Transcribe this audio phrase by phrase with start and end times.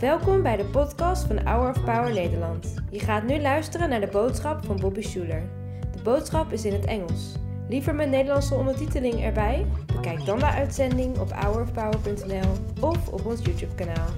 [0.00, 2.74] Welkom bij de podcast van Hour of Power Nederland.
[2.90, 5.42] Je gaat nu luisteren naar de boodschap van Bobby Schuler.
[5.92, 7.34] De boodschap is in het Engels.
[7.68, 9.66] Liever met Nederlandse ondertiteling erbij?
[9.94, 14.08] Bekijk dan de uitzending op hourofpower.nl of op ons YouTube kanaal.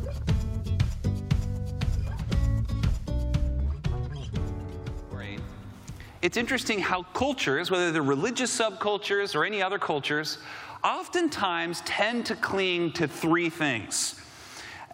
[6.22, 10.38] It's interesting how cultures, whether they're religious subcultures or any other cultures,
[10.84, 14.20] oftentimes tend to cling to three things.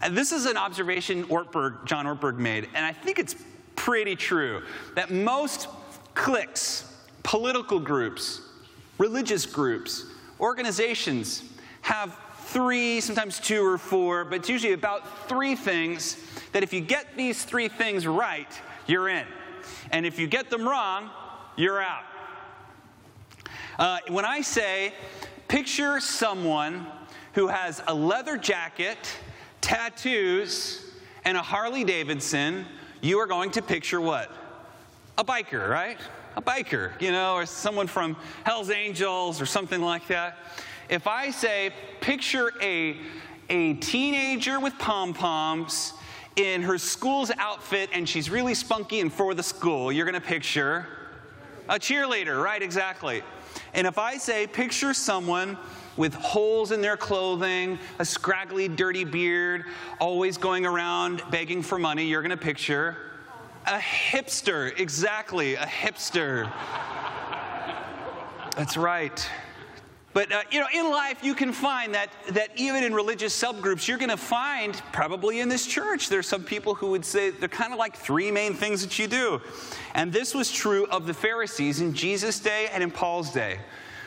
[0.00, 3.34] And this is an observation Ortberg, John Ortberg made, and I think it's
[3.74, 4.62] pretty true
[4.94, 5.68] that most
[6.14, 8.40] cliques, political groups,
[8.98, 10.04] religious groups,
[10.40, 11.42] organizations
[11.82, 16.16] have three, sometimes two or four, but it's usually about three things
[16.52, 18.48] that if you get these three things right,
[18.86, 19.26] you're in.
[19.90, 21.10] And if you get them wrong,
[21.56, 22.04] you're out.
[23.78, 24.92] Uh, when I say,
[25.48, 26.86] picture someone
[27.32, 28.98] who has a leather jacket,
[29.60, 30.84] tattoos,
[31.24, 32.66] and a Harley Davidson,
[33.00, 34.30] you are going to picture what?
[35.16, 35.98] A biker, right?
[36.36, 40.38] A biker, you know, or someone from Hell's Angels or something like that.
[40.88, 42.96] If I say, picture a,
[43.48, 45.94] a teenager with pom poms
[46.36, 50.20] in her school's outfit and she's really spunky and for the school, you're going to
[50.20, 50.86] picture
[51.68, 52.62] a cheerleader, right?
[52.62, 53.22] Exactly.
[53.74, 55.58] And if I say, picture someone
[55.96, 59.64] with holes in their clothing, a scraggly, dirty beard,
[60.00, 62.96] always going around begging for money, you're going to picture
[63.66, 64.78] a hipster.
[64.78, 66.50] Exactly, a hipster.
[68.56, 69.28] That's right.
[70.14, 73.86] But uh, you know, in life, you can find that that even in religious subgroups,
[73.86, 77.48] you're going to find probably in this church, there's some people who would say they're
[77.48, 79.40] kind of like three main things that you do,
[79.94, 83.58] and this was true of the Pharisees in Jesus' day and in Paul's day.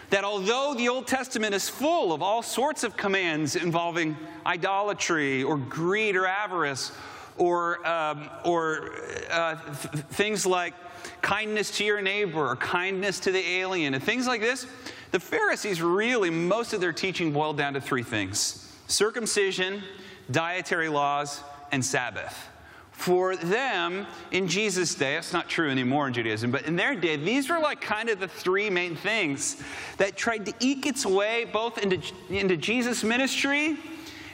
[0.10, 5.56] That although the Old Testament is full of all sorts of commands involving idolatry or
[5.56, 6.92] greed or avarice
[7.38, 8.90] or, um, or
[9.32, 10.74] uh, th- things like
[11.22, 14.68] kindness to your neighbor or kindness to the alien and things like this,
[15.12, 19.82] the Pharisees really, most of their teaching boiled down to three things circumcision,
[20.30, 21.42] dietary laws,
[21.72, 22.50] and Sabbath.
[22.92, 27.16] For them, in Jesus' day, that's not true anymore in Judaism, but in their day,
[27.16, 29.62] these were like kind of the three main things
[29.98, 33.78] that tried to eke its way both into, into Jesus' ministry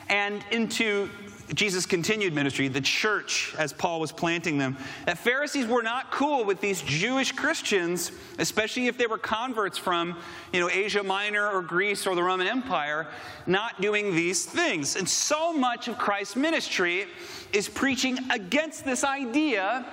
[0.10, 1.10] and into
[1.54, 6.44] Jesus' continued ministry, the church, as Paul was planting them, that Pharisees were not cool
[6.44, 10.18] with these Jewish Christians, especially if they were converts from,
[10.52, 13.08] you know, Asia Minor or Greece or the Roman Empire,
[13.46, 14.98] not doing these things.
[14.98, 17.08] And so much of Christ's ministry
[17.54, 19.86] is preaching against this idea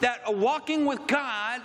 [0.00, 1.62] that walking with God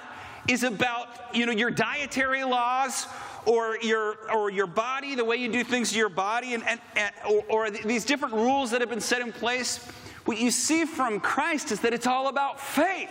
[0.48, 3.08] is about, you know, your dietary laws
[3.46, 6.80] or your, or your body, the way you do things to your body, and, and,
[6.96, 9.78] and or, or these different rules that have been set in place,
[10.26, 13.10] what you see from Christ is that it's all about faith.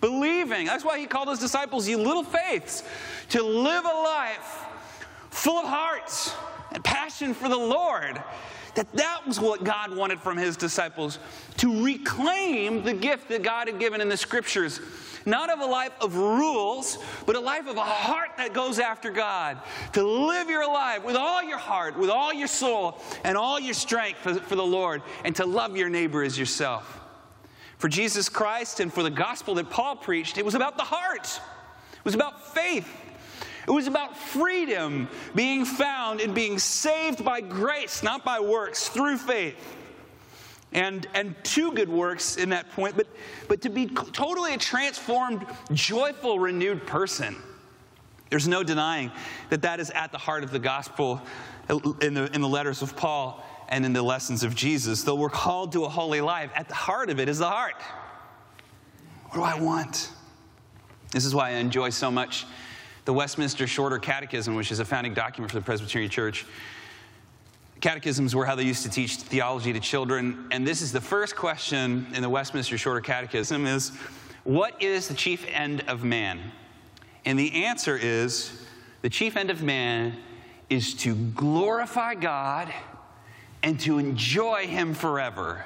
[0.00, 0.66] Believing.
[0.66, 2.84] That's why he called his disciples, you little faiths,
[3.30, 4.64] to live a life
[5.30, 6.32] full of hearts
[6.72, 8.22] and passion for the Lord.
[8.74, 11.18] That that was what God wanted from his disciples
[11.56, 14.80] to reclaim the gift that God had given in the scriptures
[15.26, 19.10] not of a life of rules, but a life of a heart that goes after
[19.10, 19.58] God.
[19.94, 23.74] To live your life with all your heart, with all your soul, and all your
[23.74, 27.00] strength for, for the Lord, and to love your neighbor as yourself.
[27.78, 31.40] For Jesus Christ and for the gospel that Paul preached, it was about the heart,
[31.94, 32.88] it was about faith.
[33.66, 39.18] It was about freedom being found and being saved by grace, not by works, through
[39.18, 39.56] faith
[40.72, 43.06] and, and two good works in that point, but,
[43.48, 47.36] but to be totally a transformed, joyful, renewed person.
[48.30, 49.10] There's no denying
[49.48, 51.22] that that is at the heart of the gospel
[52.02, 55.02] in the, in the letters of Paul and in the lessons of Jesus.
[55.02, 57.80] Though we're called to a holy life, at the heart of it is the heart.
[59.30, 60.10] What do I want?
[61.10, 62.46] This is why I enjoy so much
[63.06, 66.44] the Westminster Shorter Catechism, which is a founding document for the Presbyterian Church.
[67.80, 70.48] Catechisms were how they used to teach theology to children.
[70.50, 73.92] And this is the first question in the Westminster Shorter Catechism is,
[74.44, 76.40] what is the chief end of man?
[77.24, 78.64] And the answer is,
[79.02, 80.16] the chief end of man
[80.68, 82.72] is to glorify God
[83.62, 85.64] and to enjoy Him forever.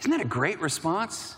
[0.00, 1.36] Isn't that a great response?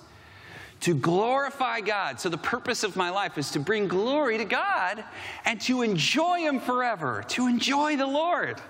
[0.80, 2.18] To glorify God.
[2.18, 5.04] So, the purpose of my life is to bring glory to God
[5.44, 8.60] and to enjoy Him forever, to enjoy the Lord.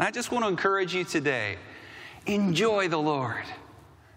[0.00, 1.58] And I just want to encourage you today
[2.24, 3.44] enjoy the Lord,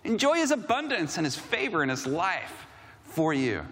[0.05, 2.65] enjoy His abundance and His favor and His life
[3.03, 3.65] for you.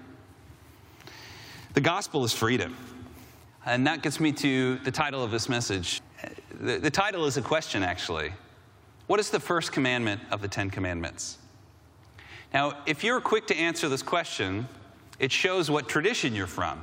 [1.74, 2.76] The gospel is freedom.
[3.66, 6.02] And that gets me to the title of this message.
[6.60, 8.34] The, the title is a question, actually.
[9.08, 11.38] what is the first commandment of the Ten Commandments?
[12.54, 14.68] Now, if you're quick to answer this question,
[15.18, 16.82] it shows what tradition you're from,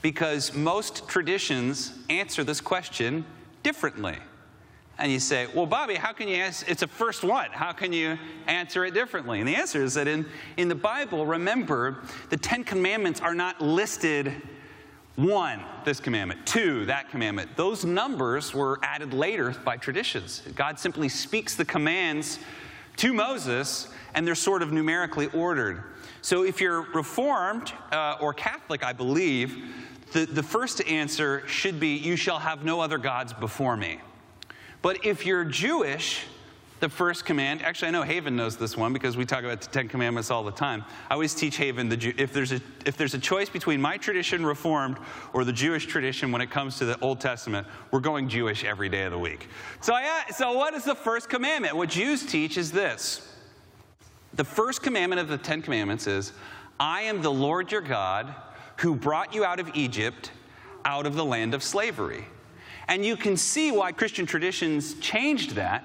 [0.00, 3.26] because most traditions answer this question
[3.62, 4.16] differently.
[4.98, 6.66] And you say, well, Bobby, how can you answer?
[6.68, 7.50] It's a first one.
[7.50, 9.40] How can you answer it differently?
[9.40, 10.24] And the answer is that in,
[10.56, 14.32] in the Bible, remember, the Ten Commandments are not listed
[15.16, 17.56] one, this commandment, two, that commandment.
[17.56, 20.42] Those numbers were added later by traditions.
[20.56, 22.40] God simply speaks the commands
[22.96, 25.84] to Moses, and they're sort of numerically ordered.
[26.20, 29.72] So if you're Reformed uh, or Catholic, I believe,
[30.12, 34.00] the, the first answer should be, You shall have no other gods before me.
[34.84, 36.26] But if you're Jewish,
[36.80, 39.68] the first command, actually, I know Haven knows this one because we talk about the
[39.68, 40.84] Ten Commandments all the time.
[41.08, 44.44] I always teach Haven the, if, there's a, if there's a choice between my tradition,
[44.44, 44.98] Reformed,
[45.32, 48.90] or the Jewish tradition when it comes to the Old Testament, we're going Jewish every
[48.90, 49.48] day of the week.
[49.80, 51.74] So, I, uh, so what is the first commandment?
[51.74, 53.26] What Jews teach is this
[54.34, 56.34] the first commandment of the Ten Commandments is
[56.78, 58.34] I am the Lord your God
[58.80, 60.30] who brought you out of Egypt,
[60.84, 62.26] out of the land of slavery.
[62.88, 65.84] And you can see why Christian traditions changed that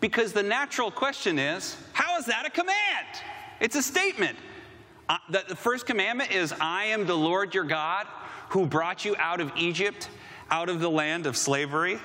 [0.00, 3.06] because the natural question is how is that a command?
[3.60, 4.36] It's a statement.
[5.08, 8.06] Uh, the, the first commandment is I am the Lord your God
[8.50, 10.08] who brought you out of Egypt,
[10.50, 11.98] out of the land of slavery.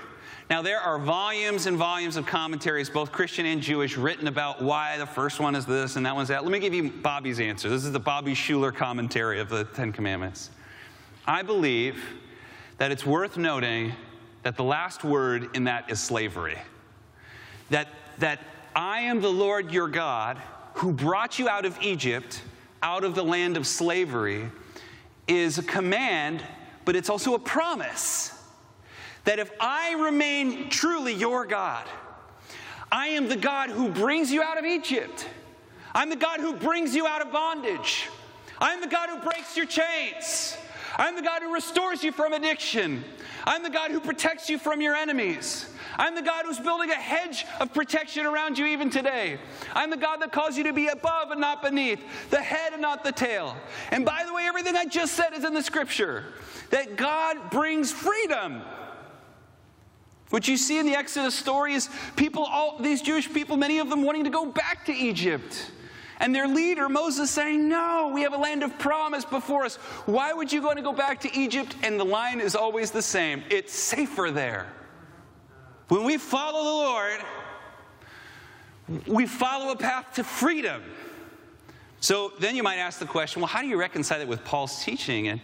[0.49, 4.97] Now, there are volumes and volumes of commentaries, both Christian and Jewish, written about why
[4.97, 6.43] the first one is this and that one's that.
[6.43, 7.69] Let me give you Bobby's answer.
[7.69, 10.49] This is the Bobby Schuller commentary of the Ten Commandments.
[11.25, 12.03] I believe
[12.79, 13.93] that it's worth noting
[14.43, 16.57] that the last word in that is slavery.
[17.69, 17.87] That,
[18.19, 18.39] that
[18.75, 20.37] I am the Lord your God
[20.75, 22.41] who brought you out of Egypt,
[22.81, 24.49] out of the land of slavery,
[25.27, 26.43] is a command,
[26.85, 28.33] but it's also a promise
[29.23, 31.85] that if I remain truly your God,
[32.91, 35.27] I am the God who brings you out of Egypt.
[35.93, 38.07] I'm the God who brings you out of bondage.
[38.59, 40.57] I'm the God who breaks your chains.
[40.97, 43.03] I'm the God who restores you from addiction.
[43.45, 45.67] I'm the God who protects you from your enemies.
[45.97, 49.39] I'm the God who's building a hedge of protection around you even today.
[49.73, 51.99] I'm the God that calls you to be above and not beneath,
[52.29, 53.57] the head and not the tail.
[53.91, 56.25] And by the way, everything I just said is in the scripture
[56.69, 58.61] that God brings freedom.
[60.29, 63.89] What you see in the Exodus story is people, all these Jewish people, many of
[63.89, 65.71] them wanting to go back to Egypt.
[66.21, 69.77] And their leader, Moses, saying, No, we have a land of promise before us.
[70.05, 71.75] Why would you want to go back to Egypt?
[71.81, 74.71] And the line is always the same it's safer there.
[75.87, 77.21] When we follow the Lord,
[79.07, 80.83] we follow a path to freedom.
[82.01, 84.83] So then you might ask the question well, how do you reconcile it with Paul's
[84.83, 85.41] teaching and,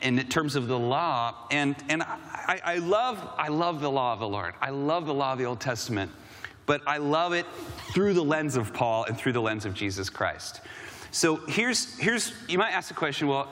[0.00, 1.46] and in terms of the law?
[1.50, 5.14] And, and I, I, love, I love the law of the Lord, I love the
[5.14, 6.10] law of the Old Testament
[6.66, 7.46] but I love it
[7.94, 10.60] through the lens of Paul and through the lens of Jesus Christ.
[11.12, 13.48] So here's, here's you might ask the question well,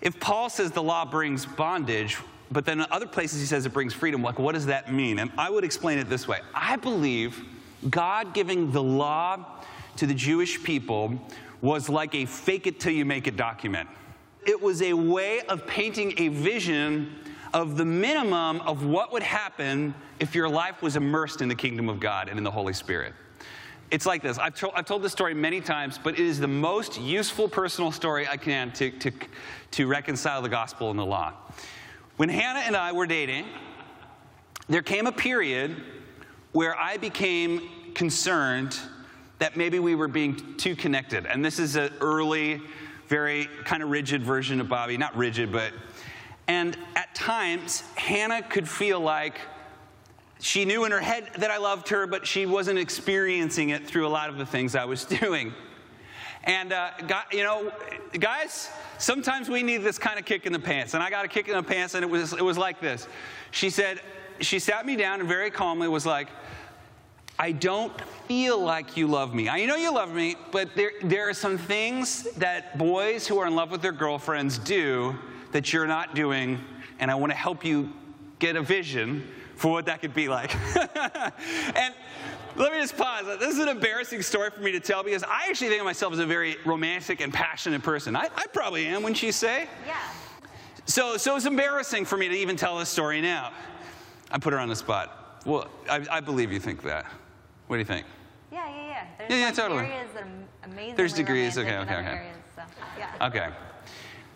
[0.00, 2.16] if Paul says the law brings bondage,
[2.50, 5.18] but then in other places he says it brings freedom, like what does that mean?
[5.18, 7.44] And I would explain it this way I believe
[7.88, 9.44] God giving the law
[9.96, 11.20] to the Jewish people
[11.60, 13.88] was like a fake it till you make it document.
[14.46, 17.14] It was a way of painting a vision
[17.52, 21.88] of the minimum of what would happen if your life was immersed in the kingdom
[21.88, 23.12] of God and in the Holy Spirit.
[23.90, 24.38] It's like this.
[24.38, 27.90] I've, to- I've told this story many times, but it is the most useful personal
[27.90, 29.10] story I can to, to,
[29.72, 31.32] to reconcile the gospel and the law.
[32.16, 33.46] When Hannah and I were dating,
[34.68, 35.74] there came a period
[36.52, 38.78] where I became concerned
[39.40, 41.26] that maybe we were being too connected.
[41.26, 42.60] And this is an early,
[43.08, 44.96] very kind of rigid version of Bobby.
[44.96, 45.72] Not rigid, but.
[46.50, 49.38] And at times, Hannah could feel like
[50.40, 54.04] she knew in her head that I loved her, but she wasn't experiencing it through
[54.04, 55.54] a lot of the things I was doing.
[56.42, 56.90] And, uh,
[57.30, 57.70] you know,
[58.18, 60.94] guys, sometimes we need this kind of kick in the pants.
[60.94, 63.06] And I got a kick in the pants, and it was, it was like this.
[63.52, 64.00] She said,
[64.40, 66.30] she sat me down and very calmly was like,
[67.38, 67.92] I don't
[68.26, 69.48] feel like you love me.
[69.48, 73.46] I know you love me, but there, there are some things that boys who are
[73.46, 75.16] in love with their girlfriends do
[75.52, 76.60] that you're not doing,
[76.98, 77.92] and I want to help you
[78.38, 79.26] get a vision
[79.56, 80.54] for what that could be like.
[80.76, 81.94] and
[82.56, 83.26] let me just pause.
[83.38, 86.12] This is an embarrassing story for me to tell because I actually think of myself
[86.12, 88.16] as a very romantic and passionate person.
[88.16, 89.68] I, I probably am, wouldn't you say?
[89.86, 89.98] Yeah.
[90.86, 93.52] So, so it's embarrassing for me to even tell this story now.
[94.30, 95.42] I put her on the spot.
[95.44, 97.04] Well, I, I believe you think that.
[97.66, 98.06] What do you think?
[98.50, 99.06] Yeah, yeah, yeah.
[99.18, 99.84] There's Yeah, yeah, like totally.
[99.84, 101.58] areas that are There's degrees.
[101.58, 102.06] Okay, okay, okay.
[102.06, 102.62] Areas, so,
[102.98, 103.26] yeah.
[103.26, 103.48] Okay.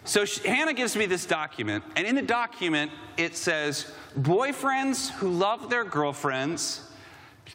[0.05, 5.31] So she, Hannah gives me this document, and in the document it says boyfriends who
[5.31, 6.91] love their girlfriends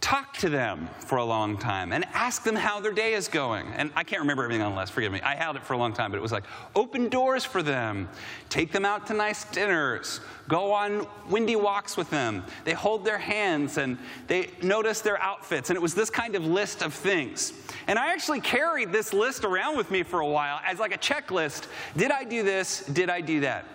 [0.01, 3.67] talk to them for a long time and ask them how their day is going.
[3.73, 5.21] And I can't remember everything on the list, forgive me.
[5.21, 8.07] I held it for a long time, but it was like open doors for them,
[8.49, 12.43] take them out to nice dinners, go on windy walks with them.
[12.63, 15.69] They hold their hands and they notice their outfits.
[15.69, 17.53] And it was this kind of list of things.
[17.87, 20.97] And I actually carried this list around with me for a while as like a
[20.97, 21.67] checklist.
[21.97, 22.85] Did I do this?
[22.85, 23.65] Did I do that?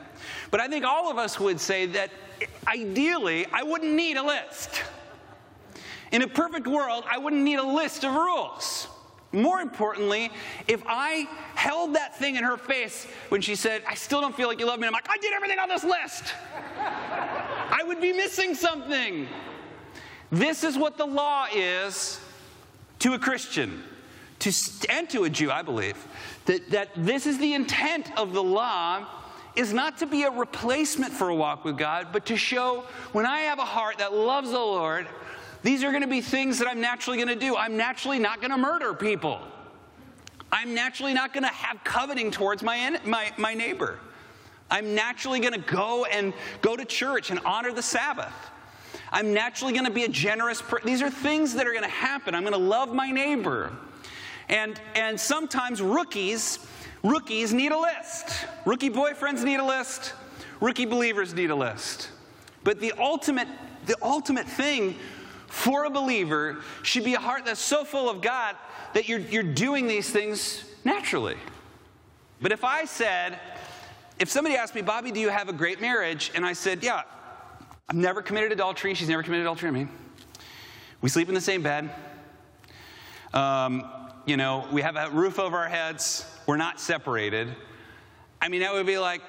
[0.51, 2.11] But I think all of us would say that
[2.67, 4.83] ideally, I wouldn't need a list.
[6.13, 8.89] In a perfect world, I wouldn't need a list of rules.
[9.33, 10.31] More importantly,
[10.69, 14.47] if I held that thing in her face when she said, I still don't feel
[14.47, 16.33] like you love me, I'm like, I did everything on this list.
[16.79, 19.27] I would be missing something.
[20.31, 22.21] This is what the law is
[23.01, 23.83] to a Christian
[24.45, 24.53] to,
[24.91, 25.97] and to a Jew, I believe.
[26.47, 29.07] That, that this is the intent of the law
[29.57, 33.25] is not to be a replacement for a walk with God, but to show when
[33.25, 35.07] I have a heart that loves the Lord,
[35.65, 37.57] these are going to be things that I'm naturally going to do.
[37.57, 39.41] I'm naturally not going to murder people.
[40.53, 43.99] I'm naturally not going to have coveting towards my, my, my neighbor.
[44.71, 48.35] I'm naturally going to go and go to church and honor the Sabbath.
[49.11, 50.87] I'm naturally going to be a generous person.
[50.87, 52.35] These are things that are going to happen.
[52.35, 53.73] I'm going to love my neighbor.
[54.51, 56.59] And, and sometimes rookies,
[57.03, 58.47] rookies need a list.
[58.67, 60.13] Rookie boyfriends need a list.
[60.61, 62.11] Rookie believers need a list.
[62.65, 63.49] But the ultimate,
[63.87, 64.97] the ultimate thing
[65.55, 68.57] for a believer should be a heart that's so full of God
[68.93, 71.37] that you're, you're doing these things naturally.
[72.43, 73.39] But if I said,
[74.19, 76.33] if somebody asked me, Bobby, do you have a great marriage?
[76.35, 77.03] And I said, yeah,
[77.89, 78.95] I've never committed adultery.
[78.95, 79.87] She's never committed adultery on me.
[81.01, 81.89] We sleep in the same bed.
[83.33, 83.89] Um,
[84.27, 86.27] you know, we have a roof over our heads.
[86.47, 87.55] We're not separated.
[88.43, 89.23] I mean, that would be like,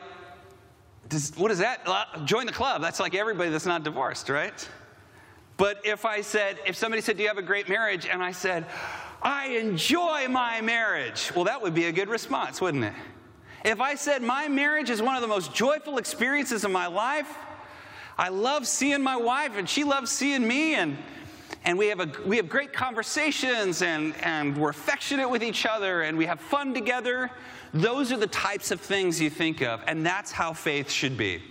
[1.08, 1.86] does, what is that?
[2.26, 2.82] Join the club.
[2.82, 4.68] That's like everybody that's not divorced, right?
[5.58, 8.08] But if I said, if somebody said, Do you have a great marriage?
[8.08, 8.66] And I said,
[9.22, 12.94] I enjoy my marriage, well, that would be a good response, wouldn't it?
[13.64, 17.38] If I said, My marriage is one of the most joyful experiences of my life,
[18.18, 20.98] I love seeing my wife and she loves seeing me, and,
[21.64, 26.04] and we, have a, we have great conversations and, and we're affectionate with each other
[26.04, 27.30] and we have fun together.
[27.74, 31.42] Those are the types of things you think of, and that's how faith should be.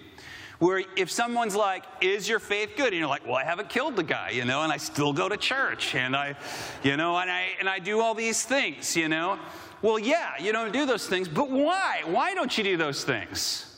[0.58, 2.88] Where if someone's like, Is your faith good?
[2.88, 5.28] And you're like, Well, I haven't killed the guy, you know, and I still go
[5.28, 6.36] to church and I,
[6.82, 9.38] you know, and I, and I do all these things, you know.
[9.82, 12.02] Well, yeah, you don't do those things, but why?
[12.06, 13.70] Why don't you do those things?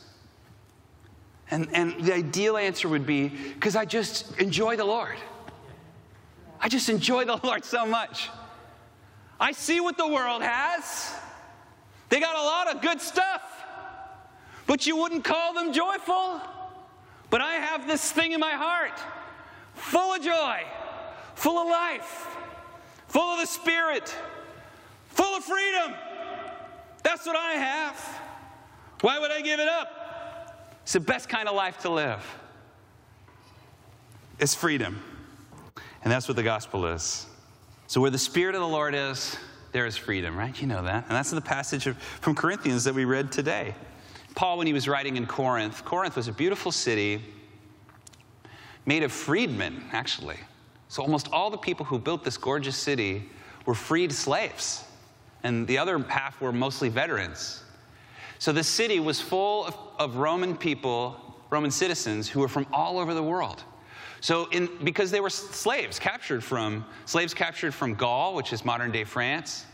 [1.49, 5.17] And, and the ideal answer would be because I just enjoy the Lord.
[6.59, 8.29] I just enjoy the Lord so much.
[9.39, 11.13] I see what the world has.
[12.09, 13.41] They got a lot of good stuff,
[14.65, 16.41] but you wouldn't call them joyful.
[17.29, 18.97] But I have this thing in my heart
[19.73, 20.63] full of joy,
[21.35, 22.27] full of life,
[23.07, 24.15] full of the Spirit,
[25.09, 25.93] full of freedom.
[27.03, 28.19] That's what I have.
[29.01, 30.73] Why would I give it up?
[30.83, 32.23] It's the best kind of life to live.
[34.39, 35.01] It's freedom.
[36.03, 37.25] And that's what the gospel is.
[37.87, 39.37] So, where the Spirit of the Lord is,
[39.71, 40.59] there is freedom, right?
[40.59, 41.05] You know that.
[41.07, 43.75] And that's the passage of, from Corinthians that we read today.
[44.37, 47.23] Paul, when he was writing in Corinth, Corinth was a beautiful city
[48.85, 50.37] made of freedmen, actually.
[50.89, 53.27] So almost all the people who built this gorgeous city
[53.65, 54.83] were freed slaves,
[55.41, 57.63] and the other half were mostly veterans.
[58.37, 62.99] So the city was full of, of Roman people, Roman citizens, who were from all
[62.99, 63.63] over the world.
[64.21, 68.91] So, in, because they were slaves captured from slaves captured from Gaul, which is modern
[68.91, 69.65] day France,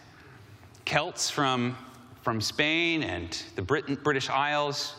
[0.86, 1.75] Celts from
[2.24, 4.96] from Spain and the Brit- British Isles,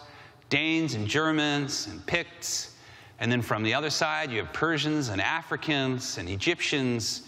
[0.50, 2.76] Danes and Germans and Picts.
[3.18, 7.22] And then from the other side, you have Persians and Africans and Egyptians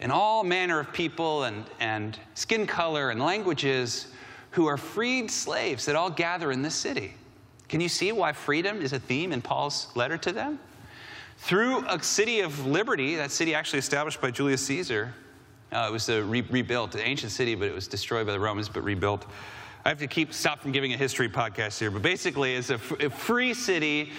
[0.00, 4.08] and all manner of people and, and skin color and languages
[4.50, 7.14] who are freed slaves that all gather in this city.
[7.68, 10.58] Can you see why freedom is a theme in Paul's letter to them?
[11.38, 15.14] Through a city of liberty, that city actually established by Julius Caesar,
[15.72, 18.68] uh, it was re- rebuilt, an ancient city, but it was destroyed by the Romans,
[18.68, 19.26] but rebuilt.
[19.84, 22.74] I have to keep stop from giving a history podcast here, but basically, it's a,
[22.74, 24.12] f- a free city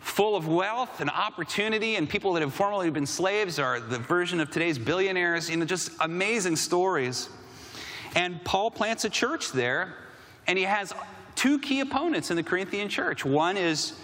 [0.00, 4.40] full of wealth and opportunity, and people that have formerly been slaves are the version
[4.40, 5.50] of today's billionaires.
[5.50, 7.28] You know, just amazing stories.
[8.14, 9.94] And Paul plants a church there,
[10.46, 10.92] and he has
[11.34, 13.24] two key opponents in the Corinthian church.
[13.24, 13.94] One is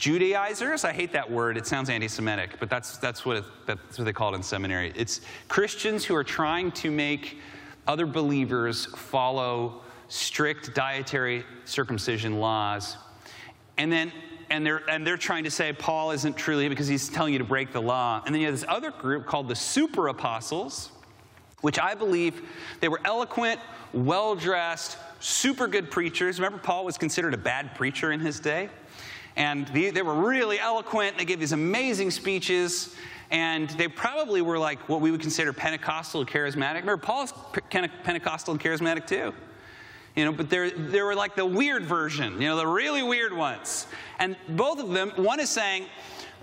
[0.00, 1.58] Judaizers, I hate that word.
[1.58, 4.42] It sounds anti Semitic, but that's, that's, what it, that's what they call it in
[4.42, 4.94] seminary.
[4.96, 7.36] It's Christians who are trying to make
[7.86, 12.96] other believers follow strict dietary circumcision laws.
[13.76, 14.10] And then
[14.48, 17.44] and, they're, and they're trying to say Paul isn't truly because he's telling you to
[17.44, 18.22] break the law.
[18.24, 20.92] And then you have this other group called the super apostles,
[21.60, 22.40] which I believe
[22.80, 23.60] they were eloquent,
[23.92, 26.38] well dressed, super good preachers.
[26.40, 28.70] Remember, Paul was considered a bad preacher in his day?
[29.36, 31.18] And they, they were really eloquent.
[31.18, 32.94] They gave these amazing speeches.
[33.30, 36.80] And they probably were like what we would consider Pentecostal charismatic.
[36.80, 37.32] Remember, Paul's
[37.70, 39.32] Pentecostal and charismatic too.
[40.16, 43.32] You know, but they're, they were like the weird version, you know, the really weird
[43.32, 43.86] ones.
[44.18, 45.86] And both of them, one is saying,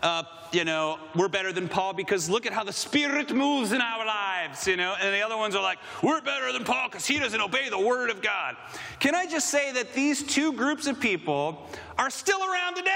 [0.03, 3.81] uh, you know, we're better than Paul because look at how the Spirit moves in
[3.81, 7.05] our lives, you know, and the other ones are like, we're better than Paul because
[7.05, 8.55] he doesn't obey the Word of God.
[8.99, 12.91] Can I just say that these two groups of people are still around today?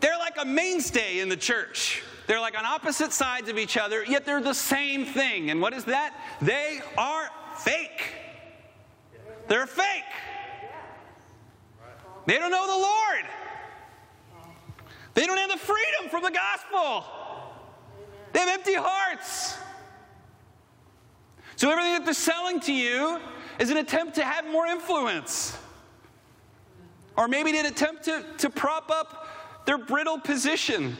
[0.00, 2.02] They're like a mainstay in the church.
[2.26, 5.50] They're like on opposite sides of each other, yet they're the same thing.
[5.50, 6.14] And what is that?
[6.40, 8.12] They are fake.
[9.46, 10.02] They're fake.
[12.26, 13.43] They don't know the Lord.
[15.14, 17.04] They don't have the freedom from the gospel.
[18.32, 19.56] They have empty hearts.
[21.56, 23.20] So everything that they're selling to you
[23.60, 25.56] is an attempt to have more influence.
[27.16, 29.28] Or maybe an attempt to, to prop up
[29.66, 30.96] their brittle position.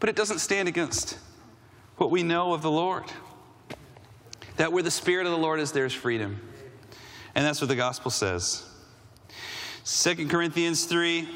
[0.00, 1.18] But it doesn't stand against
[1.98, 3.04] what we know of the Lord.
[4.56, 6.40] That where the Spirit of the Lord is, there's freedom.
[7.36, 8.64] And that's what the gospel says.
[9.84, 11.28] 2 Corinthians 3.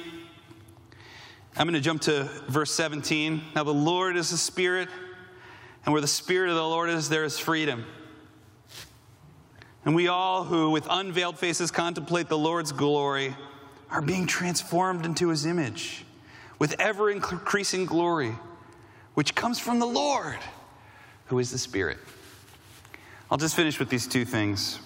[1.54, 3.42] I'm going to jump to verse 17.
[3.54, 4.88] Now, the Lord is the Spirit,
[5.84, 7.84] and where the Spirit of the Lord is, there is freedom.
[9.84, 13.36] And we all who, with unveiled faces, contemplate the Lord's glory,
[13.90, 16.06] are being transformed into his image
[16.58, 18.34] with ever increasing glory,
[19.12, 20.38] which comes from the Lord,
[21.26, 21.98] who is the Spirit.
[23.30, 24.78] I'll just finish with these two things.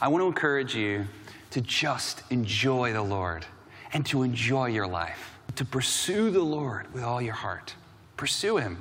[0.00, 1.06] I want to encourage you
[1.50, 3.44] to just enjoy the Lord
[3.92, 7.74] and to enjoy your life to pursue the Lord with all your heart.
[8.16, 8.80] Pursue Him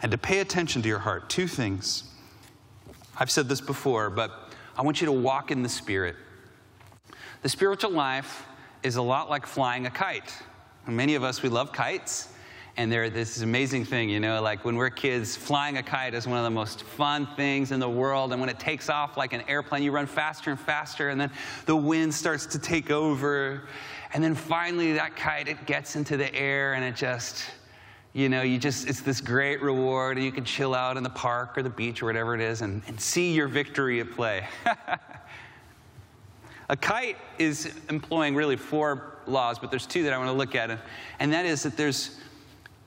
[0.00, 1.28] and to pay attention to your heart.
[1.28, 2.04] Two things.
[3.18, 6.16] I've said this before, but I want you to walk in the Spirit.
[7.42, 8.46] The spiritual life
[8.82, 10.32] is a lot like flying a kite.
[10.86, 12.30] Many of us, we love kites.
[12.78, 16.26] And they're this amazing thing, you know, like when we're kids, flying a kite is
[16.26, 18.32] one of the most fun things in the world.
[18.32, 21.30] And when it takes off like an airplane, you run faster and faster, and then
[21.66, 23.68] the wind starts to take over.
[24.14, 27.44] And then finally, that kite, it gets into the air and it just,
[28.12, 31.10] you know, you just, it's this great reward, and you can chill out in the
[31.10, 34.46] park or the beach or whatever it is and, and see your victory at play.
[36.70, 40.54] A kite is employing really four laws, but there's two that I want to look
[40.54, 40.78] at.
[41.18, 42.20] And that is that there's,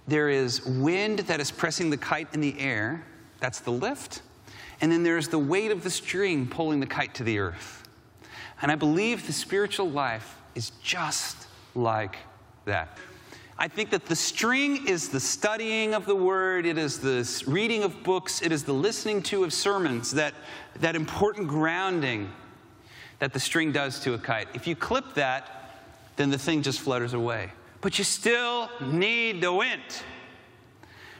[0.07, 3.05] there is wind that is pressing the kite in the air,
[3.41, 4.21] that's the lift.
[4.79, 7.83] And then there's the weight of the string pulling the kite to the earth.
[8.61, 12.17] And I believe the spiritual life is just like
[12.65, 12.97] that.
[13.59, 17.83] I think that the string is the studying of the word, it is the reading
[17.83, 20.33] of books, it is the listening to of sermons, that,
[20.79, 22.31] that important grounding
[23.19, 24.47] that the string does to a kite.
[24.55, 25.71] If you clip that,
[26.15, 27.51] then the thing just flutters away.
[27.81, 29.81] But you still need the wind.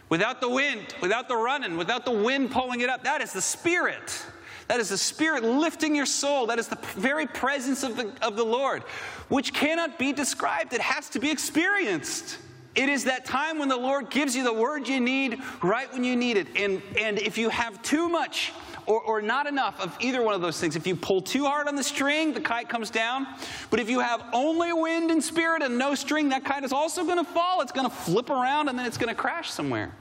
[0.10, 3.41] Without the wind, without the running, without the wind pulling it up, that is the
[3.41, 4.26] spirit.
[4.67, 6.47] That is the Spirit lifting your soul.
[6.47, 8.84] That is the very presence of the, of the Lord,
[9.30, 10.73] which cannot be described.
[10.73, 12.38] It has to be experienced.
[12.75, 16.03] It is that time when the Lord gives you the word you need right when
[16.03, 16.47] you need it.
[16.56, 18.53] And, and if you have too much
[18.86, 21.67] or, or not enough of either one of those things, if you pull too hard
[21.67, 23.25] on the string, the kite comes down.
[23.71, 27.03] But if you have only wind and spirit and no string, that kite is also
[27.03, 27.62] going to fall.
[27.62, 29.91] It's going to flip around and then it's going to crash somewhere.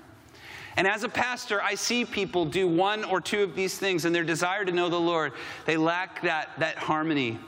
[0.77, 4.15] And as a pastor, I see people do one or two of these things and
[4.15, 5.33] their desire to know the Lord,
[5.65, 7.39] they lack that, that harmony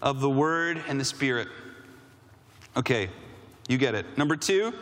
[0.00, 1.48] of the Word and the Spirit.
[2.76, 3.10] Okay,
[3.68, 4.16] you get it.
[4.16, 4.72] Number two,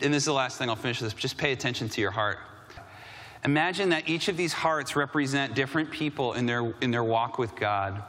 [0.00, 2.38] and this is the last thing I'll finish this, just pay attention to your heart.
[3.44, 7.54] Imagine that each of these hearts represent different people in their, in their walk with
[7.54, 8.02] God.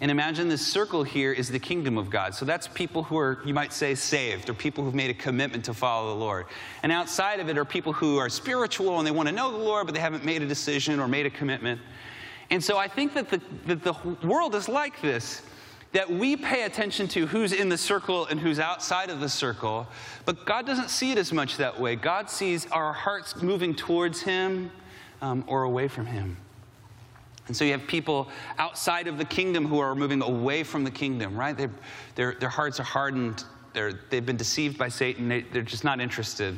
[0.00, 2.34] And imagine this circle here is the kingdom of God.
[2.34, 5.64] So that's people who are, you might say, saved, or people who've made a commitment
[5.66, 6.46] to follow the Lord.
[6.82, 9.58] And outside of it are people who are spiritual and they want to know the
[9.58, 11.80] Lord, but they haven't made a decision or made a commitment.
[12.50, 13.94] And so I think that the, that the
[14.26, 15.42] world is like this
[15.92, 19.86] that we pay attention to who's in the circle and who's outside of the circle,
[20.24, 21.94] but God doesn't see it as much that way.
[21.94, 24.72] God sees our hearts moving towards Him
[25.22, 26.36] um, or away from Him.
[27.46, 28.28] And so you have people
[28.58, 31.56] outside of the kingdom who are moving away from the kingdom, right?
[32.14, 33.44] their, their hearts are hardened.
[33.74, 35.28] They're, they've been deceived by Satan.
[35.28, 36.56] They, they're just not interested.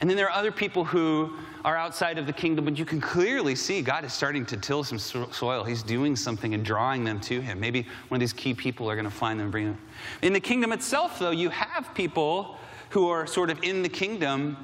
[0.00, 3.00] And then there are other people who are outside of the kingdom, but you can
[3.00, 5.64] clearly see God is starting to till some soil.
[5.64, 7.60] He's doing something and drawing them to Him.
[7.60, 9.78] Maybe one of these key people are going to find them and bring them.
[10.22, 12.56] In the kingdom itself, though, you have people
[12.90, 14.56] who are sort of in the kingdom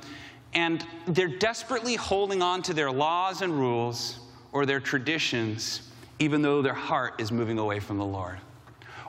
[0.52, 4.19] and they're desperately holding on to their laws and rules
[4.52, 8.38] or their traditions, even though their heart is moving away from the Lord.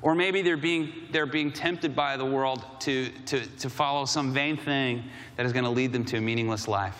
[0.01, 4.33] Or maybe they're being, they're being tempted by the world to, to, to follow some
[4.33, 5.03] vain thing
[5.35, 6.97] that is going to lead them to a meaningless life.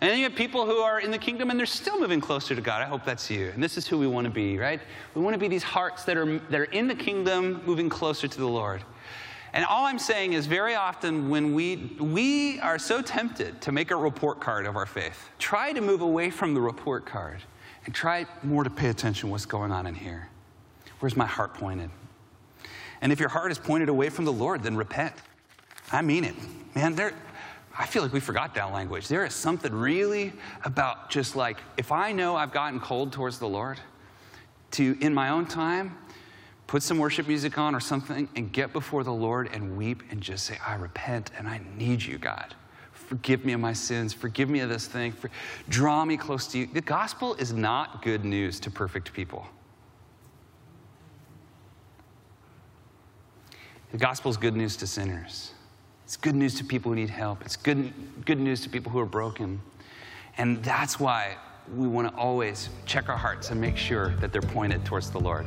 [0.00, 2.56] And then you have people who are in the kingdom and they're still moving closer
[2.56, 2.82] to God.
[2.82, 3.50] I hope that's you.
[3.54, 4.80] And this is who we want to be, right?
[5.14, 8.26] We want to be these hearts that are, that are in the kingdom, moving closer
[8.26, 8.82] to the Lord.
[9.52, 13.90] And all I'm saying is, very often when we, we are so tempted to make
[13.90, 17.42] a report card of our faith, try to move away from the report card
[17.84, 20.28] and try more to pay attention to what's going on in here.
[21.00, 21.90] Where's my heart pointed?
[23.02, 25.14] And if your heart is pointed away from the Lord, then repent.
[25.90, 26.34] I mean it.
[26.74, 27.12] Man, there,
[27.76, 29.08] I feel like we forgot that language.
[29.08, 30.32] There is something really
[30.64, 33.78] about just like, if I know I've gotten cold towards the Lord,
[34.72, 35.98] to, in my own time,
[36.66, 40.20] put some worship music on or something and get before the Lord and weep and
[40.20, 42.54] just say, I repent and I need you, God.
[42.92, 44.14] Forgive me of my sins.
[44.14, 45.12] Forgive me of this thing.
[45.12, 45.30] For,
[45.68, 46.66] draw me close to you.
[46.66, 49.46] The gospel is not good news to perfect people.
[53.90, 55.52] The gospel is good news to sinners.
[56.04, 57.42] It's good news to people who need help.
[57.42, 57.92] It's good,
[58.24, 59.60] good news to people who are broken.
[60.38, 61.36] And that's why
[61.76, 65.20] we want to always check our hearts and make sure that they're pointed towards the
[65.20, 65.46] Lord.